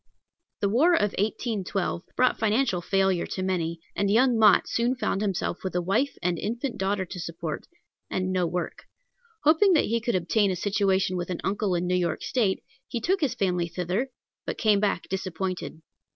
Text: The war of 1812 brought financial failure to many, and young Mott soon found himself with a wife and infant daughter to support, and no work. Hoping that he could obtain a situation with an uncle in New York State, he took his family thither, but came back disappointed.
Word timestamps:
The 0.61 0.69
war 0.69 0.95
of 0.95 1.11
1812 1.19 2.01
brought 2.15 2.39
financial 2.39 2.81
failure 2.81 3.27
to 3.27 3.43
many, 3.43 3.79
and 3.95 4.09
young 4.09 4.35
Mott 4.35 4.67
soon 4.67 4.95
found 4.95 5.21
himself 5.21 5.59
with 5.63 5.75
a 5.75 5.81
wife 5.83 6.17
and 6.23 6.39
infant 6.39 6.79
daughter 6.79 7.05
to 7.05 7.19
support, 7.19 7.67
and 8.09 8.33
no 8.33 8.47
work. 8.47 8.85
Hoping 9.43 9.73
that 9.73 9.85
he 9.85 10.01
could 10.01 10.15
obtain 10.15 10.49
a 10.49 10.55
situation 10.55 11.17
with 11.17 11.29
an 11.29 11.39
uncle 11.43 11.75
in 11.75 11.85
New 11.85 11.93
York 11.93 12.23
State, 12.23 12.63
he 12.87 12.99
took 12.99 13.21
his 13.21 13.35
family 13.35 13.67
thither, 13.67 14.09
but 14.47 14.57
came 14.57 14.79
back 14.79 15.07
disappointed. 15.07 15.83